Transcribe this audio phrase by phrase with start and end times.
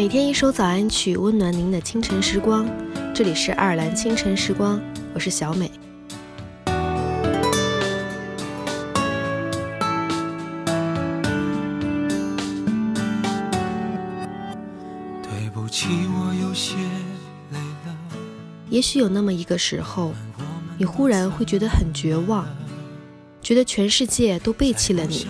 [0.00, 2.66] 每天一首早安曲，温暖您的清晨时光。
[3.14, 4.80] 这里是爱尔兰清晨时光，
[5.12, 5.70] 我是小美。
[15.22, 16.76] 对不起，我有些
[17.52, 17.94] 累了。
[18.70, 20.14] 也许有那么一个时候，
[20.78, 22.48] 你忽然会觉得很绝望，
[23.42, 25.26] 觉得全世界都背弃了你，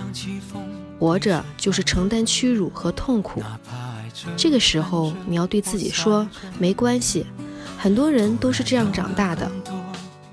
[0.96, 3.42] 活着就是承担屈辱和痛苦。
[4.36, 6.28] 这个时候，你要对自己说
[6.58, 7.26] ：“没关系，
[7.78, 9.50] 很多人都是这样长大的。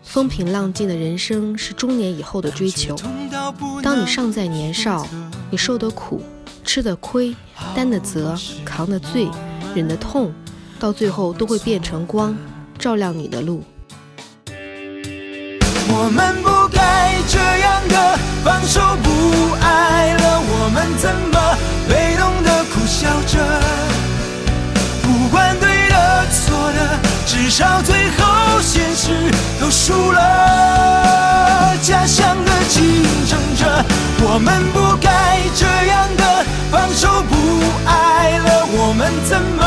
[0.03, 2.95] 风平浪静的人生是中年以后的追求。
[3.84, 5.08] 当你尚在年少，
[5.52, 6.22] 你受的苦、
[6.63, 7.36] 吃的亏、
[7.76, 9.30] 担的责、扛的罪、
[9.75, 10.33] 忍的痛，
[10.80, 12.36] 到最后都会变成光，
[12.80, 13.64] 照亮你的路。”
[15.89, 19.09] 我们不该这样的放手不
[19.61, 20.27] 爱了，
[27.78, 31.78] 到最后现实都输了。
[31.80, 33.86] 假想的竞争者，
[34.20, 37.36] 我们不该这样的放手不
[37.86, 39.64] 爱了，我们怎么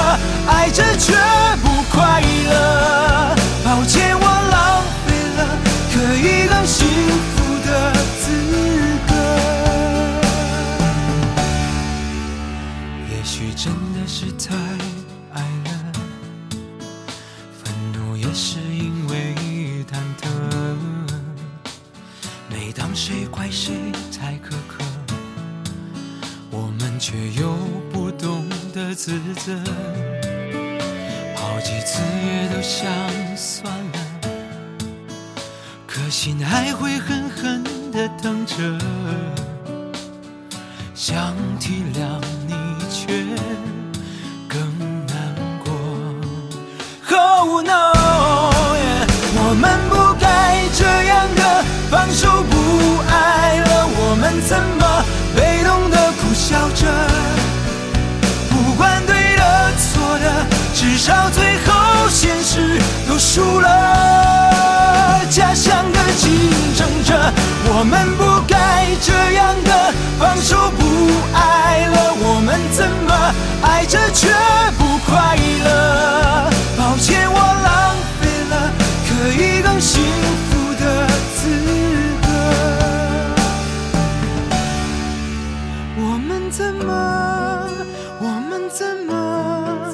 [0.48, 1.14] 爱着却
[1.62, 3.36] 不快乐？
[3.64, 5.40] 抱歉，我浪费了
[5.94, 6.88] 可以更幸
[7.30, 8.26] 福的资
[9.06, 9.14] 格。
[13.08, 14.48] 也许真的是太
[18.30, 19.34] 也是因为
[19.90, 20.28] 忐忑。
[22.48, 24.84] 每当谁怪谁太苛刻，
[26.48, 27.56] 我们却又
[27.92, 29.58] 不懂得自责。
[31.34, 32.88] 好几次也都想
[33.36, 33.98] 算了，
[35.84, 38.78] 可心还会狠狠地疼着。
[40.94, 42.54] 想体谅你，
[56.50, 56.84] 笑着？
[58.50, 60.44] 不管对的错的，
[60.74, 65.20] 至少最后现实都输了。
[65.30, 67.32] 家乡的竞争者，
[67.66, 70.56] 我们不该这样的放手
[86.30, 87.68] 们怎么？
[88.20, 89.92] 我们怎么？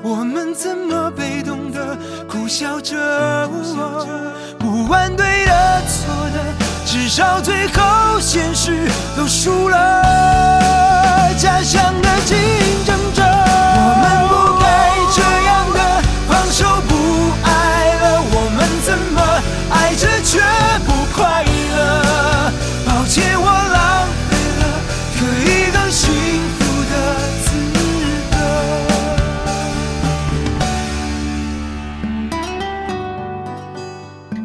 [0.00, 1.98] 我们怎么被动的
[2.28, 3.48] 苦笑着？
[4.60, 6.38] 不管对的错的，
[6.86, 11.01] 至少最后现实都输了。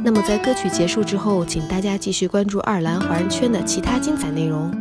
[0.07, 4.71] 那么在歌曲结束之后，请大家继续关注爱尔兰华人圈的其他精彩内容。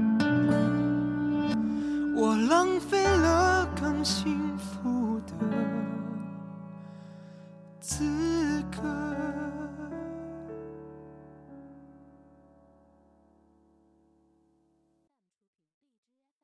[2.15, 5.33] 我浪费了更幸福的